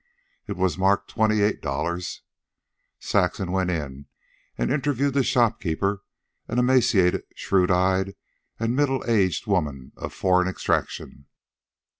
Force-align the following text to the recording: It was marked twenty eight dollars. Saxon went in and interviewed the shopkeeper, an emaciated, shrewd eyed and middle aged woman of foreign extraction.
It 0.47 0.57
was 0.57 0.79
marked 0.79 1.11
twenty 1.11 1.43
eight 1.43 1.61
dollars. 1.61 2.23
Saxon 2.97 3.51
went 3.51 3.69
in 3.69 4.07
and 4.57 4.71
interviewed 4.73 5.13
the 5.13 5.21
shopkeeper, 5.23 6.01
an 6.47 6.57
emaciated, 6.57 7.21
shrewd 7.35 7.69
eyed 7.69 8.15
and 8.59 8.75
middle 8.75 9.05
aged 9.07 9.45
woman 9.45 9.91
of 9.95 10.11
foreign 10.11 10.47
extraction. 10.47 11.27